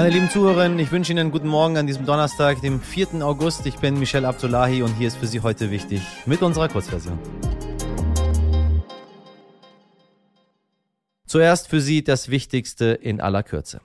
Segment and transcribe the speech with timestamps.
[0.00, 3.22] Meine lieben Zuhörerinnen, ich wünsche Ihnen einen guten Morgen an diesem Donnerstag, dem 4.
[3.22, 3.66] August.
[3.66, 7.18] Ich bin Michel Abdullahi und hier ist für Sie heute wichtig mit unserer Kurzversion.
[11.26, 13.82] Zuerst für Sie das Wichtigste in aller Kürze.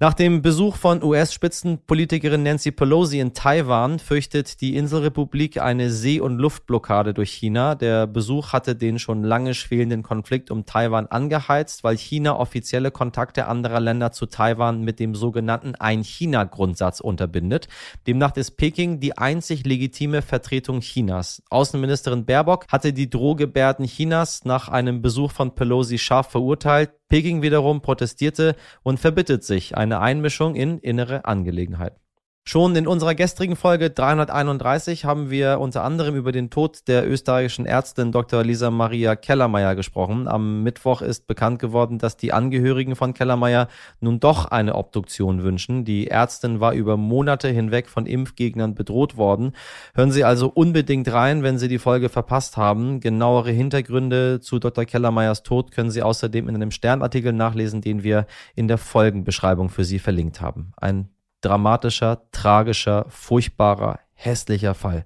[0.00, 6.36] Nach dem Besuch von US-Spitzenpolitikerin Nancy Pelosi in Taiwan fürchtet die Inselrepublik eine See- und
[6.36, 7.76] Luftblockade durch China.
[7.76, 13.46] Der Besuch hatte den schon lange schwelenden Konflikt um Taiwan angeheizt, weil China offizielle Kontakte
[13.46, 17.68] anderer Länder zu Taiwan mit dem sogenannten Ein-China-Grundsatz unterbindet.
[18.08, 21.40] Demnach ist Peking die einzig legitime Vertretung Chinas.
[21.50, 26.90] Außenministerin Baerbock hatte die Drohgebärden Chinas nach einem Besuch von Pelosi scharf verurteilt.
[27.08, 32.03] Peking wiederum protestierte und verbittet sich eine Einmischung in innere Angelegenheiten.
[32.46, 37.64] Schon in unserer gestrigen Folge 331 haben wir unter anderem über den Tod der österreichischen
[37.64, 38.44] Ärztin Dr.
[38.44, 40.28] Lisa Maria Kellermeier gesprochen.
[40.28, 43.68] Am Mittwoch ist bekannt geworden, dass die Angehörigen von Kellermeier
[44.00, 45.86] nun doch eine Obduktion wünschen.
[45.86, 49.52] Die Ärztin war über Monate hinweg von Impfgegnern bedroht worden.
[49.94, 53.00] Hören Sie also unbedingt rein, wenn Sie die Folge verpasst haben.
[53.00, 54.84] Genauere Hintergründe zu Dr.
[54.84, 59.84] Kellermeiers Tod können Sie außerdem in einem Sternartikel nachlesen, den wir in der Folgenbeschreibung für
[59.84, 60.74] Sie verlinkt haben.
[60.76, 61.08] Ein
[61.44, 65.04] dramatischer, tragischer, furchtbarer, hässlicher Fall.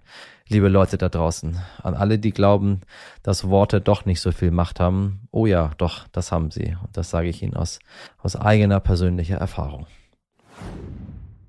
[0.48, 2.80] Liebe Leute da draußen, an alle, die glauben,
[3.22, 5.28] dass Worte doch nicht so viel Macht haben.
[5.30, 6.76] Oh ja, doch, das haben sie.
[6.82, 7.80] Und das sage ich Ihnen aus,
[8.16, 9.86] aus eigener persönlicher Erfahrung.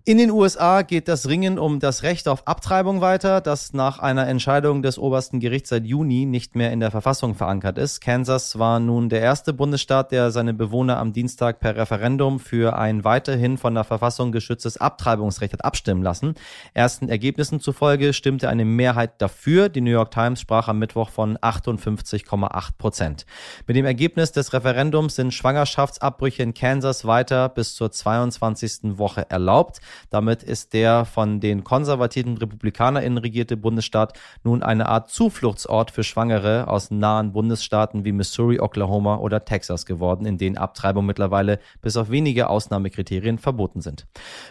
[0.09, 4.27] In den USA geht das Ringen um das Recht auf Abtreibung weiter, das nach einer
[4.27, 8.01] Entscheidung des obersten Gerichts seit Juni nicht mehr in der Verfassung verankert ist.
[8.01, 13.03] Kansas war nun der erste Bundesstaat, der seine Bewohner am Dienstag per Referendum für ein
[13.03, 16.33] weiterhin von der Verfassung geschütztes Abtreibungsrecht hat abstimmen lassen.
[16.73, 19.69] Ersten Ergebnissen zufolge stimmte eine Mehrheit dafür.
[19.69, 23.27] Die New York Times sprach am Mittwoch von 58,8 Prozent.
[23.67, 28.97] Mit dem Ergebnis des Referendums sind Schwangerschaftsabbrüche in Kansas weiter bis zur 22.
[28.97, 29.81] Woche erlaubt.
[30.09, 36.67] Damit ist der von den konservativen RepublikanerInnen regierte Bundesstaat nun eine Art Zufluchtsort für Schwangere
[36.67, 42.09] aus nahen Bundesstaaten wie Missouri, Oklahoma oder Texas geworden, in denen Abtreibung mittlerweile bis auf
[42.09, 44.07] wenige Ausnahmekriterien verboten sind.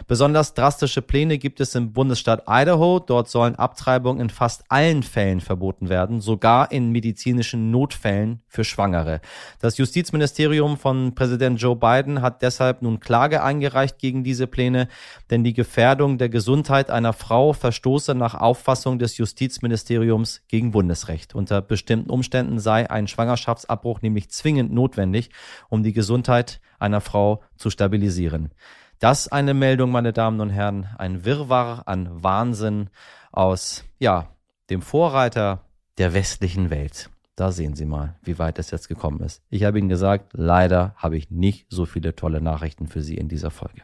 [0.07, 2.99] Besonders drastische Pläne gibt es im Bundesstaat Idaho.
[2.99, 9.21] Dort sollen Abtreibungen in fast allen Fällen verboten werden, sogar in medizinischen Notfällen für Schwangere.
[9.59, 14.87] Das Justizministerium von Präsident Joe Biden hat deshalb nun Klage eingereicht gegen diese Pläne,
[15.29, 21.35] denn die Gefährdung der Gesundheit einer Frau verstoße nach Auffassung des Justizministeriums gegen Bundesrecht.
[21.35, 25.29] Unter bestimmten Umständen sei ein Schwangerschaftsabbruch nämlich zwingend notwendig,
[25.69, 28.51] um die Gesundheit einer Frau zu stabilisieren.
[28.99, 32.89] Das eine Meldung, meine Damen und Herren, ein Wirrwarr an Wahnsinn
[33.31, 34.27] aus, ja,
[34.69, 35.65] dem Vorreiter
[35.97, 37.09] der westlichen Welt.
[37.35, 39.41] Da sehen Sie mal, wie weit es jetzt gekommen ist.
[39.49, 43.29] Ich habe Ihnen gesagt, leider habe ich nicht so viele tolle Nachrichten für Sie in
[43.29, 43.83] dieser Folge.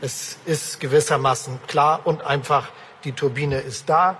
[0.00, 2.68] Es ist gewissermaßen klar und einfach,
[3.04, 4.16] die Turbine ist da,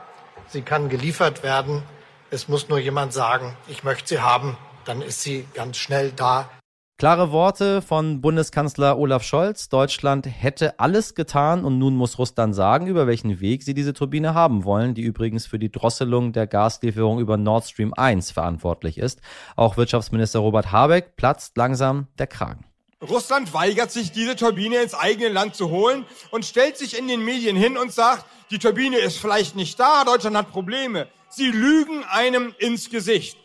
[0.46, 1.82] sie kann geliefert werden.
[2.30, 6.48] Es muss nur jemand sagen, ich möchte sie haben, dann ist sie ganz schnell da.
[6.98, 9.68] Klare Worte von Bundeskanzler Olaf Scholz.
[9.68, 14.34] Deutschland hätte alles getan und nun muss Russland sagen, über welchen Weg sie diese Turbine
[14.34, 19.20] haben wollen, die übrigens für die Drosselung der Gaslieferung über Nord Stream 1 verantwortlich ist.
[19.56, 22.66] Auch Wirtschaftsminister Robert Habeck platzt langsam der Kragen.
[23.08, 27.24] Russland weigert sich, diese Turbine ins eigene Land zu holen und stellt sich in den
[27.24, 31.08] Medien hin und sagt, die Turbine ist vielleicht nicht da, Deutschland hat Probleme.
[31.28, 33.36] Sie lügen einem ins Gesicht.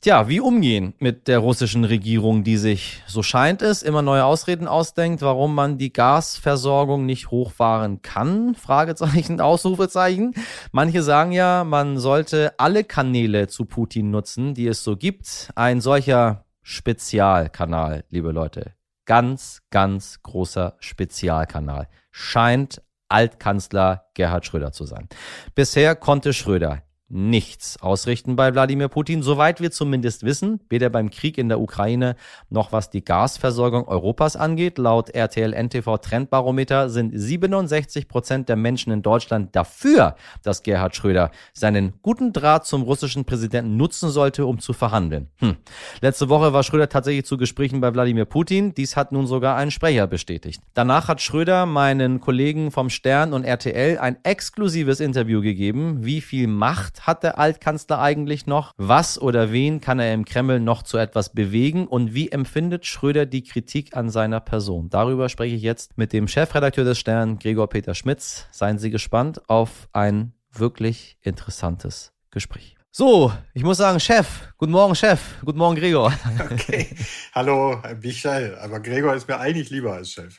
[0.00, 4.68] Tja, wie umgehen mit der russischen Regierung, die sich, so scheint es, immer neue Ausreden
[4.68, 8.54] ausdenkt, warum man die Gasversorgung nicht hochfahren kann?
[8.54, 10.34] Fragezeichen, Ausrufezeichen.
[10.70, 15.50] Manche sagen ja, man sollte alle Kanäle zu Putin nutzen, die es so gibt.
[15.56, 18.77] Ein solcher Spezialkanal, liebe Leute,
[19.08, 21.88] ganz, ganz großer Spezialkanal.
[22.10, 25.08] Scheint Altkanzler Gerhard Schröder zu sein.
[25.54, 31.38] Bisher konnte Schröder nichts ausrichten bei Wladimir Putin, soweit wir zumindest wissen, weder beim Krieg
[31.38, 32.16] in der Ukraine
[32.50, 34.76] noch was die Gasversorgung Europas angeht.
[34.76, 41.30] Laut RTL NTV Trendbarometer sind 67 Prozent der Menschen in Deutschland dafür, dass Gerhard Schröder
[41.54, 45.28] seinen guten Draht zum russischen Präsidenten nutzen sollte, um zu verhandeln.
[45.36, 45.56] Hm.
[46.02, 48.74] Letzte Woche war Schröder tatsächlich zu Gesprächen bei Wladimir Putin.
[48.74, 50.60] Dies hat nun sogar ein Sprecher bestätigt.
[50.74, 56.46] Danach hat Schröder meinen Kollegen vom Stern und RTL ein exklusives Interview gegeben, wie viel
[56.48, 58.72] Macht hat der Altkanzler eigentlich noch?
[58.76, 61.86] Was oder wen kann er im Kreml noch zu etwas bewegen?
[61.86, 64.90] Und wie empfindet Schröder die Kritik an seiner Person?
[64.90, 68.46] Darüber spreche ich jetzt mit dem Chefredakteur des Stern, Gregor Peter Schmitz.
[68.50, 72.76] Seien Sie gespannt auf ein wirklich interessantes Gespräch.
[72.90, 74.48] So, ich muss sagen, Chef.
[74.56, 75.20] Guten Morgen, Chef.
[75.44, 76.12] Guten Morgen, Gregor.
[76.50, 76.88] Okay.
[77.34, 78.56] Hallo, Michael.
[78.56, 80.34] Aber Gregor ist mir eigentlich lieber als Chef.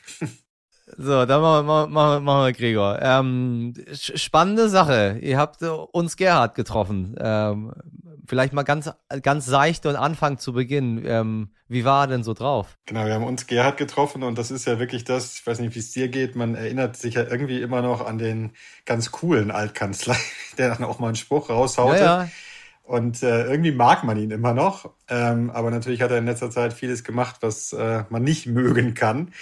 [0.96, 2.98] So, dann machen wir, machen, machen wir Gregor.
[3.00, 5.18] Ähm, spannende Sache.
[5.20, 7.14] Ihr habt uns Gerhard getroffen.
[7.20, 7.72] Ähm,
[8.26, 8.90] vielleicht mal ganz,
[9.22, 11.04] ganz seicht und Anfang zu Beginn.
[11.04, 12.78] Ähm, wie war er denn so drauf?
[12.86, 15.74] Genau, wir haben uns Gerhard getroffen und das ist ja wirklich das, ich weiß nicht,
[15.74, 18.52] wie es dir geht, man erinnert sich ja irgendwie immer noch an den
[18.86, 20.16] ganz coolen Altkanzler,
[20.58, 21.98] der dann auch mal einen Spruch raushaute.
[21.98, 22.28] Ja, ja.
[22.90, 24.90] Und äh, irgendwie mag man ihn immer noch.
[25.08, 28.94] Ähm, aber natürlich hat er in letzter Zeit vieles gemacht, was äh, man nicht mögen
[28.94, 29.32] kann.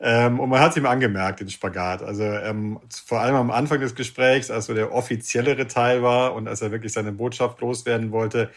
[0.00, 2.02] Ähm, und man hat es ihm angemerkt, den Spagat.
[2.02, 6.48] Also ähm, vor allem am Anfang des Gesprächs, als so der offiziellere Teil war und
[6.48, 8.50] als er wirklich seine Botschaft loswerden wollte,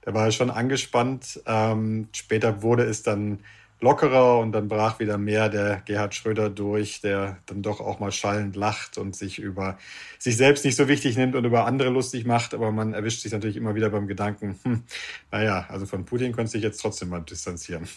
[0.00, 1.40] da war er schon angespannt.
[1.46, 3.38] Ähm, später wurde es dann
[3.82, 8.12] lockerer und dann brach wieder mehr der Gerhard Schröder durch, der dann doch auch mal
[8.12, 9.76] schallend lacht und sich über
[10.18, 12.54] sich selbst nicht so wichtig nimmt und über andere lustig macht.
[12.54, 14.84] Aber man erwischt sich natürlich immer wieder beim Gedanken, hm,
[15.30, 17.88] naja, also von Putin könnte sich jetzt trotzdem mal distanzieren.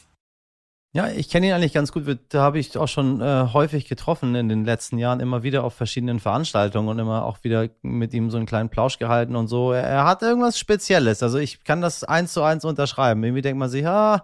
[0.95, 2.05] Ja, ich kenne ihn eigentlich ganz gut.
[2.29, 5.73] Da habe ich auch schon äh, häufig getroffen in den letzten Jahren, immer wieder auf
[5.73, 9.73] verschiedenen Veranstaltungen und immer auch wieder mit ihm so einen kleinen Plausch gehalten und so.
[9.73, 11.21] Er, er hat irgendwas Spezielles.
[11.21, 13.21] Also ich kann das eins zu eins unterschreiben.
[13.25, 14.23] Irgendwie denkt man sich, ah,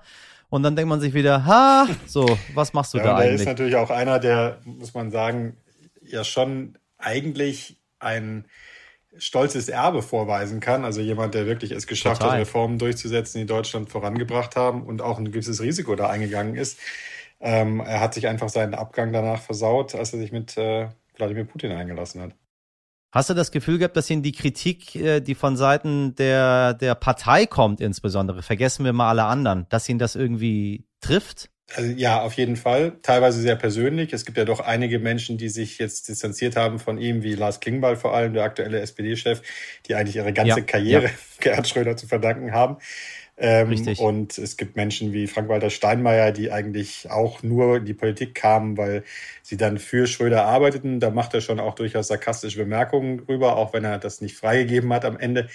[0.52, 3.30] und dann denkt man sich wieder, ha, so, was machst du ja, da eigentlich?
[3.30, 5.56] Er ist natürlich auch einer, der, muss man sagen,
[6.02, 8.46] ja schon eigentlich ein
[9.18, 10.84] stolzes Erbe vorweisen kann.
[10.84, 12.34] Also jemand, der wirklich es geschafft Total.
[12.34, 16.78] hat, Reformen durchzusetzen, die Deutschland vorangebracht haben und auch ein gewisses Risiko da eingegangen ist.
[17.40, 21.46] Ähm, er hat sich einfach seinen Abgang danach versaut, als er sich mit äh, Wladimir
[21.46, 22.32] Putin eingelassen hat.
[23.12, 26.96] Hast du das Gefühl gehabt, dass Ihnen die Kritik, äh, die von Seiten der, der
[26.96, 31.50] Partei kommt, insbesondere, vergessen wir mal alle anderen, dass Ihnen das irgendwie trifft?
[31.76, 32.98] Also, ja, auf jeden Fall.
[33.02, 34.14] Teilweise sehr persönlich.
[34.14, 37.60] Es gibt ja doch einige Menschen, die sich jetzt distanziert haben von ihm, wie Lars
[37.60, 39.42] Klingbeil vor allem, der aktuelle SPD-Chef,
[39.88, 41.12] die eigentlich ihre ganze ja, Karriere ja.
[41.40, 42.78] Gerhard Schröder zu verdanken haben.
[43.38, 44.00] Ähm, Richtig.
[44.00, 48.78] Und es gibt Menschen wie Frank-Walter Steinmeier, die eigentlich auch nur in die Politik kamen,
[48.78, 49.04] weil
[49.42, 51.00] sie dann für Schröder arbeiteten.
[51.00, 54.94] Da macht er schon auch durchaus sarkastische Bemerkungen drüber, auch wenn er das nicht freigegeben
[54.94, 55.48] hat am Ende.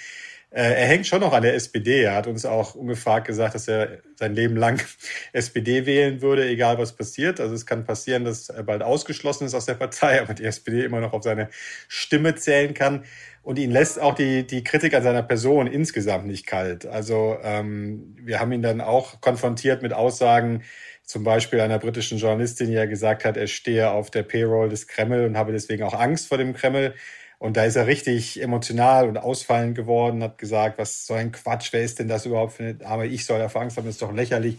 [0.49, 2.03] Äh, er hängt schon noch an der SPD.
[2.03, 4.81] Er hat uns auch ungefragt gesagt, dass er sein Leben lang
[5.33, 7.39] SPD wählen würde, egal was passiert.
[7.39, 10.85] Also es kann passieren, dass er bald ausgeschlossen ist aus der Partei, aber die SPD
[10.85, 11.49] immer noch auf seine
[11.87, 13.03] Stimme zählen kann.
[13.43, 16.85] Und ihn lässt auch die, die Kritik an seiner Person insgesamt nicht kalt.
[16.85, 20.63] Also ähm, wir haben ihn dann auch konfrontiert mit Aussagen,
[21.03, 24.87] zum Beispiel einer britischen Journalistin, die ja gesagt hat, er stehe auf der Payroll des
[24.87, 26.93] Kreml und habe deswegen auch Angst vor dem Kreml.
[27.39, 31.71] Und da ist er richtig emotional und ausfallend geworden, hat gesagt, was so ein Quatsch,
[31.71, 33.05] wer ist denn das überhaupt für eine Arme?
[33.05, 34.57] Ich soll dafür Angst haben, das ist doch lächerlich.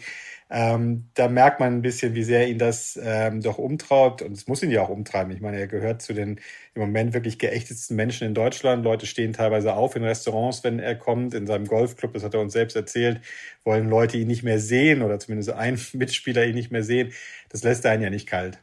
[0.50, 4.22] Ähm, da merkt man ein bisschen, wie sehr ihn das ähm, doch umtraut.
[4.22, 5.32] Und es muss ihn ja auch umtreiben.
[5.32, 6.40] Ich meine, er gehört zu den
[6.74, 8.84] im Moment wirklich geächtetsten Menschen in Deutschland.
[8.84, 11.34] Leute stehen teilweise auf in Restaurants, wenn er kommt.
[11.34, 13.20] In seinem Golfclub, das hat er uns selbst erzählt,
[13.64, 17.12] wollen Leute ihn nicht mehr sehen oder zumindest ein Mitspieler ihn nicht mehr sehen.
[17.50, 18.58] Das lässt einen ja nicht kalt.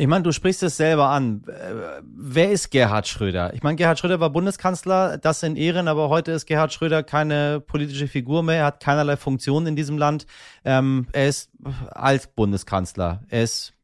[0.00, 1.44] Ich meine, du sprichst es selber an.
[1.46, 3.52] Äh, wer ist Gerhard Schröder?
[3.52, 7.60] Ich meine, Gerhard Schröder war Bundeskanzler, das in Ehren, aber heute ist Gerhard Schröder keine
[7.60, 8.56] politische Figur mehr.
[8.56, 10.24] Er hat keinerlei Funktion in diesem Land.
[10.64, 11.50] Ähm, er ist
[11.90, 13.24] Altbundeskanzler.
[13.28, 13.74] Er ist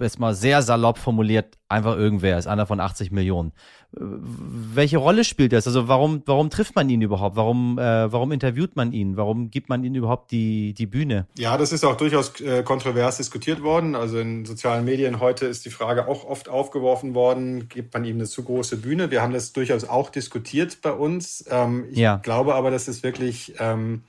[0.00, 3.52] jetzt mal sehr salopp formuliert, einfach irgendwer, ist einer von 80 Millionen.
[3.92, 5.66] Welche Rolle spielt das?
[5.66, 7.36] Also warum, warum trifft man ihn überhaupt?
[7.36, 9.16] Warum, äh, warum interviewt man ihn?
[9.16, 11.26] Warum gibt man ihm überhaupt die, die Bühne?
[11.38, 13.94] Ja, das ist auch durchaus äh, kontrovers diskutiert worden.
[13.94, 18.16] Also in sozialen Medien heute ist die Frage auch oft aufgeworfen worden, gibt man ihm
[18.16, 19.10] eine zu große Bühne?
[19.10, 21.44] Wir haben das durchaus auch diskutiert bei uns.
[21.50, 22.16] Ähm, ich ja.
[22.16, 24.02] glaube aber, dass es wirklich ähm,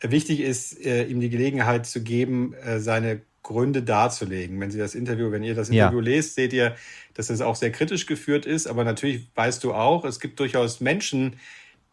[0.00, 4.60] wichtig ist, äh, ihm die Gelegenheit zu geben, äh, seine Gründe darzulegen.
[4.60, 6.04] Wenn Sie das Interview, wenn ihr das Interview ja.
[6.04, 6.76] lest, seht ihr,
[7.14, 8.66] dass es auch sehr kritisch geführt ist.
[8.66, 11.36] Aber natürlich weißt du auch, es gibt durchaus Menschen,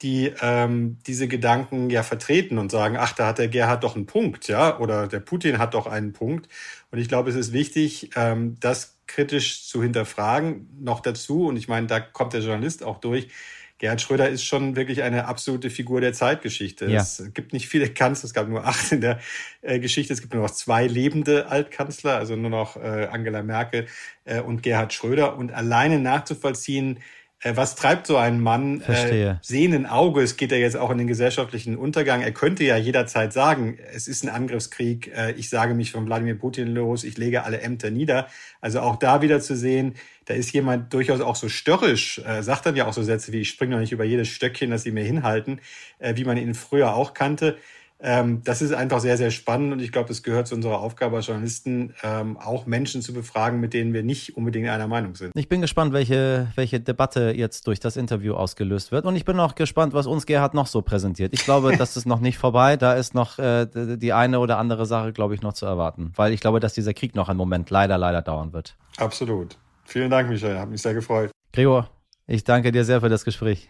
[0.02, 4.06] die ähm, diese Gedanken ja vertreten und sagen, ach, da hat der Gerhard doch einen
[4.06, 6.50] Punkt, ja, oder der Putin hat doch einen Punkt.
[6.92, 10.68] Und ich glaube, es ist wichtig, ähm, das kritisch zu hinterfragen.
[10.82, 13.30] Noch dazu, und ich meine, da kommt der Journalist auch durch,
[13.78, 16.86] Gerhard Schröder ist schon wirklich eine absolute Figur der Zeitgeschichte.
[16.86, 17.02] Ja.
[17.02, 19.20] Es gibt nicht viele Kanzler, es gab nur acht in der
[19.62, 23.88] äh, Geschichte, es gibt nur noch zwei lebende Altkanzler, also nur noch äh, Angela Merkel
[24.24, 25.38] äh, und Gerhard Schröder.
[25.38, 27.00] Und alleine nachzuvollziehen,
[27.44, 28.82] was treibt so ein Mann?
[28.82, 29.40] Äh, Verstehe.
[29.42, 32.22] sehenden Auges geht er jetzt auch in den gesellschaftlichen Untergang.
[32.22, 36.36] Er könnte ja jederzeit sagen, es ist ein Angriffskrieg, äh, ich sage mich von Wladimir
[36.36, 38.28] Putin los, ich lege alle Ämter nieder.
[38.62, 42.66] Also auch da wieder zu sehen, da ist jemand durchaus auch so störrisch, äh, sagt
[42.66, 44.92] dann ja auch so Sätze wie, ich springe noch nicht über jedes Stöckchen, das sie
[44.92, 45.60] mir hinhalten,
[46.00, 47.58] äh, wie man ihn früher auch kannte.
[48.00, 51.16] Ähm, das ist einfach sehr, sehr spannend und ich glaube, es gehört zu unserer Aufgabe
[51.16, 55.32] als Journalisten, ähm, auch Menschen zu befragen, mit denen wir nicht unbedingt einer Meinung sind.
[55.36, 59.40] Ich bin gespannt, welche, welche Debatte jetzt durch das Interview ausgelöst wird und ich bin
[59.40, 61.34] auch gespannt, was uns Gerhard noch so präsentiert.
[61.34, 64.86] Ich glaube, das ist noch nicht vorbei, da ist noch äh, die eine oder andere
[64.86, 67.70] Sache, glaube ich, noch zu erwarten, weil ich glaube, dass dieser Krieg noch einen Moment
[67.70, 68.76] leider, leider dauern wird.
[68.98, 69.58] Absolut.
[69.86, 71.32] Vielen Dank, Michael, hat mich sehr gefreut.
[71.54, 71.90] Gregor,
[72.28, 73.70] ich danke dir sehr für das Gespräch.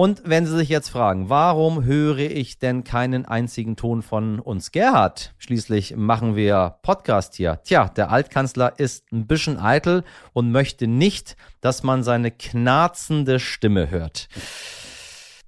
[0.00, 4.72] Und wenn Sie sich jetzt fragen, warum höre ich denn keinen einzigen Ton von uns
[4.72, 5.34] Gerhard?
[5.36, 7.60] Schließlich machen wir Podcast hier.
[7.64, 10.02] Tja, der Altkanzler ist ein bisschen eitel
[10.32, 14.30] und möchte nicht, dass man seine knarzende Stimme hört.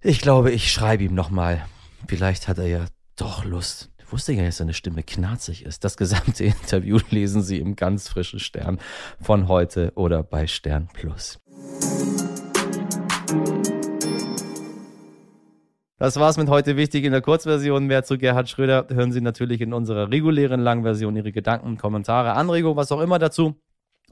[0.02, 1.64] Ich glaube, ich schreibe ihm nochmal.
[2.06, 2.85] Vielleicht hat er ja
[3.16, 3.90] doch Lust.
[4.11, 5.82] Wusste ja, dass seine Stimme knarzig ist.
[5.82, 8.80] Das gesamte Interview lesen Sie im ganz frischen Stern
[9.18, 11.38] von heute oder bei Stern Plus.
[16.02, 17.87] Das war's mit heute wichtig in der Kurzversion.
[17.87, 21.14] Mehr zu Gerhard Schröder hören Sie natürlich in unserer regulären Langversion.
[21.14, 23.54] Ihre Gedanken, Kommentare, Anregungen, was auch immer dazu.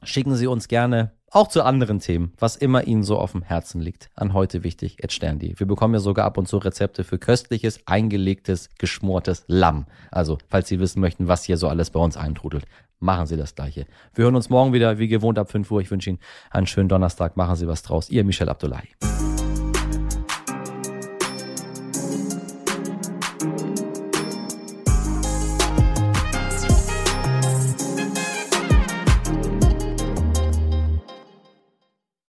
[0.01, 3.81] Schicken Sie uns gerne auch zu anderen Themen, was immer Ihnen so auf dem Herzen
[3.81, 4.09] liegt.
[4.15, 5.55] An heute wichtig, Sterndi.
[5.57, 9.85] Wir bekommen ja sogar ab und zu Rezepte für köstliches, eingelegtes, geschmortes Lamm.
[10.11, 12.63] Also, falls Sie wissen möchten, was hier so alles bei uns eintrudelt,
[12.99, 13.85] machen Sie das Gleiche.
[14.15, 15.81] Wir hören uns morgen wieder, wie gewohnt, ab 5 Uhr.
[15.81, 16.19] Ich wünsche Ihnen
[16.51, 17.35] einen schönen Donnerstag.
[17.35, 18.09] Machen Sie was draus.
[18.09, 18.87] Ihr Michel Abdullahi.